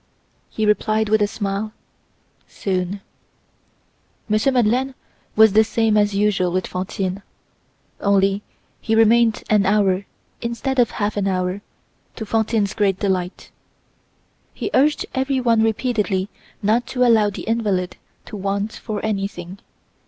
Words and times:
He 0.49 0.65
replied 0.65 1.09
with 1.09 1.21
a 1.21 1.27
smile:— 1.27 1.73
"Soon." 2.47 3.01
M. 4.31 4.51
Madeleine 4.53 4.95
was 5.35 5.53
the 5.53 5.63
same 5.63 5.95
as 5.95 6.15
usual 6.15 6.51
with 6.51 6.65
Fantine. 6.65 7.21
Only 7.99 8.41
he 8.79 8.95
remained 8.95 9.43
an 9.47 9.63
hour 9.67 10.07
instead 10.41 10.79
of 10.79 10.89
half 10.89 11.17
an 11.17 11.27
hour, 11.27 11.61
to 12.15 12.25
Fantine's 12.25 12.73
great 12.73 12.97
delight. 12.97 13.51
He 14.55 14.71
urged 14.73 15.05
every 15.13 15.39
one 15.39 15.61
repeatedly 15.61 16.29
not 16.63 16.87
to 16.87 17.05
allow 17.05 17.29
the 17.29 17.43
invalid 17.43 17.97
to 18.25 18.35
want 18.35 18.73
for 18.73 19.05
anything. 19.05 19.59